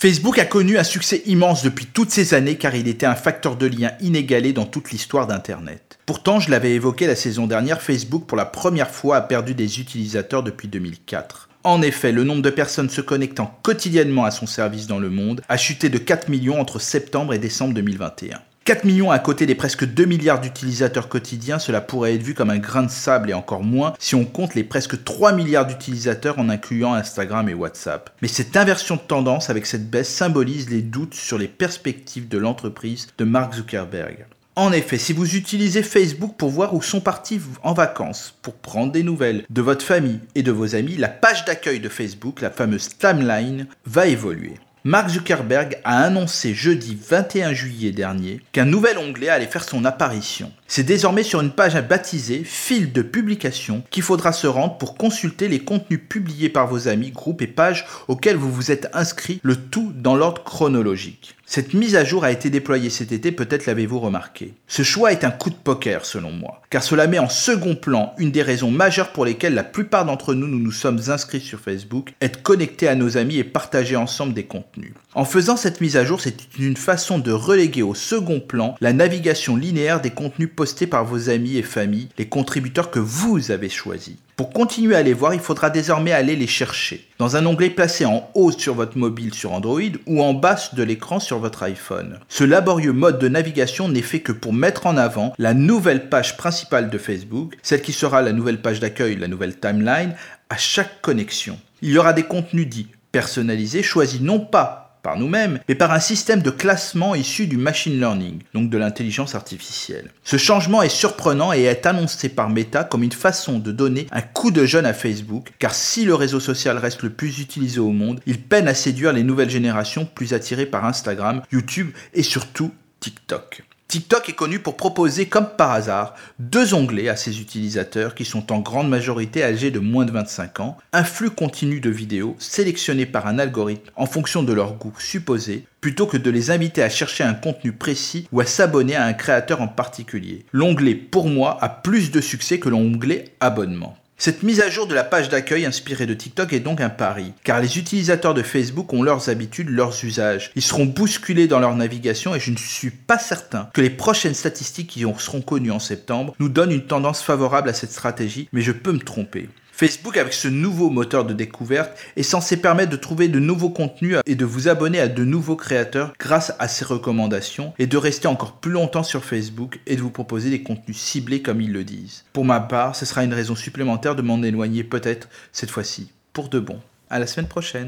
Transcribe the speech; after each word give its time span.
Facebook 0.00 0.38
a 0.38 0.44
connu 0.44 0.78
un 0.78 0.84
succès 0.84 1.24
immense 1.26 1.64
depuis 1.64 1.86
toutes 1.86 2.12
ces 2.12 2.32
années 2.32 2.54
car 2.54 2.76
il 2.76 2.86
était 2.86 3.04
un 3.04 3.16
facteur 3.16 3.56
de 3.56 3.66
lien 3.66 3.90
inégalé 4.00 4.52
dans 4.52 4.64
toute 4.64 4.92
l'histoire 4.92 5.26
d'Internet. 5.26 5.98
Pourtant, 6.06 6.38
je 6.38 6.52
l'avais 6.52 6.70
évoqué 6.70 7.08
la 7.08 7.16
saison 7.16 7.48
dernière, 7.48 7.82
Facebook 7.82 8.24
pour 8.28 8.36
la 8.36 8.44
première 8.44 8.90
fois 8.90 9.16
a 9.16 9.22
perdu 9.22 9.56
des 9.56 9.80
utilisateurs 9.80 10.44
depuis 10.44 10.68
2004. 10.68 11.48
En 11.64 11.82
effet, 11.82 12.12
le 12.12 12.22
nombre 12.22 12.42
de 12.42 12.50
personnes 12.50 12.90
se 12.90 13.00
connectant 13.00 13.58
quotidiennement 13.64 14.24
à 14.24 14.30
son 14.30 14.46
service 14.46 14.86
dans 14.86 15.00
le 15.00 15.10
monde 15.10 15.40
a 15.48 15.56
chuté 15.56 15.88
de 15.88 15.98
4 15.98 16.28
millions 16.28 16.60
entre 16.60 16.78
septembre 16.78 17.34
et 17.34 17.40
décembre 17.40 17.74
2021. 17.74 18.38
4 18.68 18.84
millions 18.84 19.10
à 19.10 19.18
côté 19.18 19.46
des 19.46 19.54
presque 19.54 19.86
2 19.86 20.04
milliards 20.04 20.42
d'utilisateurs 20.42 21.08
quotidiens, 21.08 21.58
cela 21.58 21.80
pourrait 21.80 22.16
être 22.16 22.22
vu 22.22 22.34
comme 22.34 22.50
un 22.50 22.58
grain 22.58 22.82
de 22.82 22.90
sable 22.90 23.30
et 23.30 23.32
encore 23.32 23.62
moins 23.62 23.94
si 23.98 24.14
on 24.14 24.26
compte 24.26 24.54
les 24.54 24.62
presque 24.62 25.02
3 25.04 25.32
milliards 25.32 25.66
d'utilisateurs 25.66 26.38
en 26.38 26.50
incluant 26.50 26.92
Instagram 26.92 27.48
et 27.48 27.54
WhatsApp. 27.54 28.10
Mais 28.20 28.28
cette 28.28 28.58
inversion 28.58 28.96
de 28.96 29.00
tendance 29.00 29.48
avec 29.48 29.64
cette 29.64 29.88
baisse 29.88 30.14
symbolise 30.14 30.68
les 30.68 30.82
doutes 30.82 31.14
sur 31.14 31.38
les 31.38 31.48
perspectives 31.48 32.28
de 32.28 32.36
l'entreprise 32.36 33.06
de 33.16 33.24
Mark 33.24 33.54
Zuckerberg. 33.54 34.26
En 34.54 34.70
effet, 34.72 34.98
si 34.98 35.14
vous 35.14 35.34
utilisez 35.34 35.82
Facebook 35.82 36.34
pour 36.36 36.50
voir 36.50 36.74
où 36.74 36.82
sont 36.82 37.00
partis 37.00 37.40
en 37.62 37.72
vacances, 37.72 38.34
pour 38.42 38.52
prendre 38.52 38.92
des 38.92 39.02
nouvelles 39.02 39.46
de 39.48 39.62
votre 39.62 39.86
famille 39.86 40.20
et 40.34 40.42
de 40.42 40.52
vos 40.52 40.74
amis, 40.74 40.96
la 40.98 41.08
page 41.08 41.46
d'accueil 41.46 41.80
de 41.80 41.88
Facebook, 41.88 42.42
la 42.42 42.50
fameuse 42.50 42.90
timeline, 42.98 43.66
va 43.86 44.08
évoluer. 44.08 44.56
Mark 44.88 45.10
Zuckerberg 45.10 45.76
a 45.84 46.02
annoncé 46.04 46.54
jeudi 46.54 46.96
21 47.10 47.52
juillet 47.52 47.90
dernier 47.90 48.40
qu'un 48.52 48.64
nouvel 48.64 48.96
onglet 48.96 49.28
allait 49.28 49.44
faire 49.44 49.64
son 49.64 49.84
apparition. 49.84 50.50
C'est 50.66 50.82
désormais 50.82 51.24
sur 51.24 51.42
une 51.42 51.50
page 51.50 51.78
baptisée 51.86 52.42
Fil 52.42 52.90
de 52.90 53.02
publication 53.02 53.82
qu'il 53.90 54.02
faudra 54.02 54.32
se 54.32 54.46
rendre 54.46 54.78
pour 54.78 54.96
consulter 54.96 55.48
les 55.48 55.58
contenus 55.58 56.00
publiés 56.08 56.48
par 56.48 56.68
vos 56.68 56.88
amis, 56.88 57.10
groupes 57.10 57.42
et 57.42 57.46
pages 57.46 57.84
auxquels 58.08 58.36
vous 58.36 58.50
vous 58.50 58.70
êtes 58.70 58.88
inscrit, 58.94 59.40
le 59.42 59.56
tout 59.56 59.92
dans 59.94 60.16
l'ordre 60.16 60.42
chronologique. 60.42 61.36
Cette 61.50 61.72
mise 61.72 61.96
à 61.96 62.04
jour 62.04 62.24
a 62.24 62.30
été 62.30 62.50
déployée 62.50 62.90
cet 62.90 63.10
été, 63.10 63.32
peut-être 63.32 63.64
l'avez-vous 63.64 64.00
remarqué. 64.00 64.52
Ce 64.66 64.82
choix 64.82 65.12
est 65.12 65.24
un 65.24 65.30
coup 65.30 65.48
de 65.48 65.54
poker 65.54 66.04
selon 66.04 66.30
moi, 66.30 66.60
car 66.68 66.82
cela 66.82 67.06
met 67.06 67.18
en 67.18 67.30
second 67.30 67.74
plan 67.74 68.12
une 68.18 68.30
des 68.30 68.42
raisons 68.42 68.70
majeures 68.70 69.12
pour 69.12 69.24
lesquelles 69.24 69.54
la 69.54 69.64
plupart 69.64 70.04
d'entre 70.04 70.34
nous 70.34 70.46
nous 70.46 70.58
nous 70.58 70.72
sommes 70.72 71.00
inscrits 71.08 71.40
sur 71.40 71.58
Facebook, 71.58 72.12
être 72.20 72.42
connectés 72.42 72.86
à 72.86 72.96
nos 72.96 73.16
amis 73.16 73.38
et 73.38 73.44
partager 73.44 73.96
ensemble 73.96 74.34
des 74.34 74.44
contenus. 74.44 74.92
En 75.14 75.24
faisant 75.24 75.56
cette 75.56 75.80
mise 75.80 75.96
à 75.96 76.04
jour, 76.04 76.20
c'est 76.20 76.36
une 76.58 76.76
façon 76.76 77.18
de 77.18 77.32
reléguer 77.32 77.82
au 77.82 77.94
second 77.94 78.40
plan 78.40 78.74
la 78.82 78.92
navigation 78.92 79.56
linéaire 79.56 80.02
des 80.02 80.10
contenus 80.10 80.50
postés 80.54 80.86
par 80.86 81.06
vos 81.06 81.30
amis 81.30 81.56
et 81.56 81.62
familles, 81.62 82.10
les 82.18 82.28
contributeurs 82.28 82.90
que 82.90 83.00
vous 83.00 83.50
avez 83.50 83.70
choisis. 83.70 84.16
Pour 84.38 84.50
continuer 84.50 84.94
à 84.94 85.02
les 85.02 85.14
voir, 85.14 85.34
il 85.34 85.40
faudra 85.40 85.68
désormais 85.68 86.12
aller 86.12 86.36
les 86.36 86.46
chercher 86.46 87.08
dans 87.18 87.34
un 87.34 87.44
onglet 87.44 87.70
placé 87.70 88.04
en 88.04 88.30
haut 88.34 88.52
sur 88.52 88.74
votre 88.74 88.96
mobile 88.96 89.34
sur 89.34 89.52
Android 89.52 89.80
ou 90.06 90.22
en 90.22 90.32
bas 90.32 90.70
de 90.74 90.82
l'écran 90.84 91.18
sur 91.18 91.40
votre 91.40 91.64
iPhone. 91.64 92.20
Ce 92.28 92.44
laborieux 92.44 92.92
mode 92.92 93.18
de 93.18 93.26
navigation 93.26 93.88
n'est 93.88 94.00
fait 94.00 94.20
que 94.20 94.30
pour 94.30 94.52
mettre 94.52 94.86
en 94.86 94.96
avant 94.96 95.34
la 95.38 95.54
nouvelle 95.54 96.08
page 96.08 96.36
principale 96.36 96.88
de 96.88 96.98
Facebook, 96.98 97.56
celle 97.64 97.82
qui 97.82 97.92
sera 97.92 98.22
la 98.22 98.32
nouvelle 98.32 98.62
page 98.62 98.78
d'accueil, 98.78 99.16
la 99.16 99.26
nouvelle 99.26 99.58
timeline, 99.58 100.14
à 100.50 100.56
chaque 100.56 101.00
connexion. 101.02 101.58
Il 101.82 101.90
y 101.90 101.98
aura 101.98 102.12
des 102.12 102.22
contenus 102.22 102.68
dits 102.68 102.86
personnalisés 103.10 103.82
choisis 103.82 104.20
non 104.20 104.38
pas 104.38 104.87
nous-mêmes, 105.16 105.60
mais 105.68 105.74
par 105.74 105.92
un 105.92 106.00
système 106.00 106.42
de 106.42 106.50
classement 106.50 107.14
issu 107.14 107.46
du 107.46 107.56
machine 107.56 107.98
learning, 107.98 108.40
donc 108.54 108.70
de 108.70 108.78
l'intelligence 108.78 109.34
artificielle. 109.34 110.10
Ce 110.24 110.36
changement 110.36 110.82
est 110.82 110.88
surprenant 110.88 111.52
et 111.52 111.62
est 111.62 111.86
annoncé 111.86 112.28
par 112.28 112.50
Meta 112.50 112.84
comme 112.84 113.02
une 113.02 113.12
façon 113.12 113.58
de 113.58 113.72
donner 113.72 114.06
un 114.10 114.22
coup 114.22 114.50
de 114.50 114.64
jeune 114.64 114.86
à 114.86 114.92
Facebook, 114.92 115.52
car 115.58 115.74
si 115.74 116.04
le 116.04 116.14
réseau 116.14 116.40
social 116.40 116.78
reste 116.78 117.02
le 117.02 117.10
plus 117.10 117.40
utilisé 117.40 117.80
au 117.80 117.92
monde, 117.92 118.20
il 118.26 118.40
peine 118.40 118.68
à 118.68 118.74
séduire 118.74 119.12
les 119.12 119.22
nouvelles 119.22 119.50
générations 119.50 120.04
plus 120.04 120.34
attirées 120.34 120.66
par 120.66 120.84
Instagram, 120.84 121.42
YouTube 121.52 121.90
et 122.14 122.22
surtout 122.22 122.72
TikTok. 123.00 123.62
TikTok 123.90 124.28
est 124.28 124.34
connu 124.34 124.58
pour 124.58 124.76
proposer, 124.76 125.28
comme 125.28 125.48
par 125.56 125.70
hasard, 125.70 126.14
deux 126.38 126.74
onglets 126.74 127.08
à 127.08 127.16
ses 127.16 127.40
utilisateurs 127.40 128.14
qui 128.14 128.26
sont 128.26 128.52
en 128.52 128.58
grande 128.58 128.90
majorité 128.90 129.42
âgés 129.42 129.70
de 129.70 129.78
moins 129.78 130.04
de 130.04 130.10
25 130.10 130.60
ans, 130.60 130.76
un 130.92 131.04
flux 131.04 131.30
continu 131.30 131.80
de 131.80 131.88
vidéos 131.88 132.36
sélectionné 132.38 133.06
par 133.06 133.26
un 133.26 133.38
algorithme 133.38 133.90
en 133.96 134.04
fonction 134.04 134.42
de 134.42 134.52
leur 134.52 134.74
goût 134.74 134.92
supposé, 134.98 135.64
plutôt 135.80 136.06
que 136.06 136.18
de 136.18 136.30
les 136.30 136.50
inviter 136.50 136.82
à 136.82 136.90
chercher 136.90 137.24
un 137.24 137.32
contenu 137.32 137.72
précis 137.72 138.28
ou 138.30 138.40
à 138.40 138.44
s'abonner 138.44 138.94
à 138.94 139.06
un 139.06 139.14
créateur 139.14 139.62
en 139.62 139.68
particulier. 139.68 140.44
L'onglet 140.52 140.94
pour 140.94 141.26
moi 141.30 141.56
a 141.62 141.70
plus 141.70 142.10
de 142.10 142.20
succès 142.20 142.58
que 142.58 142.68
l'onglet 142.68 143.24
abonnement. 143.40 143.96
Cette 144.20 144.42
mise 144.42 144.60
à 144.60 144.68
jour 144.68 144.88
de 144.88 144.96
la 144.96 145.04
page 145.04 145.28
d'accueil 145.28 145.64
inspirée 145.64 146.04
de 146.04 146.12
TikTok 146.12 146.52
est 146.52 146.58
donc 146.58 146.80
un 146.80 146.88
pari, 146.88 147.34
car 147.44 147.60
les 147.60 147.78
utilisateurs 147.78 148.34
de 148.34 148.42
Facebook 148.42 148.92
ont 148.92 149.04
leurs 149.04 149.28
habitudes, 149.28 149.68
leurs 149.68 150.04
usages. 150.04 150.50
Ils 150.56 150.62
seront 150.62 150.86
bousculés 150.86 151.46
dans 151.46 151.60
leur 151.60 151.76
navigation 151.76 152.34
et 152.34 152.40
je 152.40 152.50
ne 152.50 152.56
suis 152.56 152.90
pas 152.90 153.20
certain 153.20 153.70
que 153.72 153.80
les 153.80 153.90
prochaines 153.90 154.34
statistiques 154.34 154.90
qui 154.90 155.04
seront 155.18 155.40
connues 155.40 155.70
en 155.70 155.78
septembre 155.78 156.34
nous 156.40 156.48
donnent 156.48 156.72
une 156.72 156.86
tendance 156.86 157.22
favorable 157.22 157.68
à 157.68 157.74
cette 157.74 157.92
stratégie, 157.92 158.48
mais 158.52 158.62
je 158.62 158.72
peux 158.72 158.90
me 158.90 158.98
tromper. 158.98 159.48
Facebook, 159.78 160.16
avec 160.16 160.32
ce 160.32 160.48
nouveau 160.48 160.90
moteur 160.90 161.24
de 161.24 161.32
découverte, 161.32 161.96
est 162.16 162.24
censé 162.24 162.56
permettre 162.56 162.90
de 162.90 162.96
trouver 162.96 163.28
de 163.28 163.38
nouveaux 163.38 163.70
contenus 163.70 164.16
et 164.26 164.34
de 164.34 164.44
vous 164.44 164.66
abonner 164.66 164.98
à 164.98 165.06
de 165.06 165.24
nouveaux 165.24 165.54
créateurs 165.54 166.14
grâce 166.18 166.52
à 166.58 166.66
ses 166.66 166.84
recommandations 166.84 167.72
et 167.78 167.86
de 167.86 167.96
rester 167.96 168.26
encore 168.26 168.54
plus 168.54 168.72
longtemps 168.72 169.04
sur 169.04 169.24
Facebook 169.24 169.78
et 169.86 169.94
de 169.94 170.00
vous 170.00 170.10
proposer 170.10 170.50
des 170.50 170.64
contenus 170.64 170.98
ciblés 170.98 171.42
comme 171.42 171.60
ils 171.60 171.72
le 171.72 171.84
disent. 171.84 172.24
Pour 172.32 172.44
ma 172.44 172.58
part, 172.58 172.96
ce 172.96 173.06
sera 173.06 173.22
une 173.22 173.32
raison 173.32 173.54
supplémentaire 173.54 174.16
de 174.16 174.22
m'en 174.22 174.42
éloigner 174.42 174.82
peut-être 174.82 175.28
cette 175.52 175.70
fois-ci, 175.70 176.10
pour 176.32 176.48
de 176.48 176.58
bon. 176.58 176.80
À 177.08 177.20
la 177.20 177.28
semaine 177.28 177.46
prochaine. 177.46 177.86